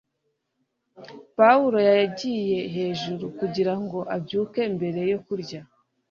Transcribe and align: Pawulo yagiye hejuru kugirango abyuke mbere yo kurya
Pawulo 1.37 1.77
yagiye 1.91 2.59
hejuru 2.75 3.23
kugirango 3.39 3.99
abyuke 4.15 4.61
mbere 4.75 5.01
yo 5.11 5.19
kurya 5.25 5.59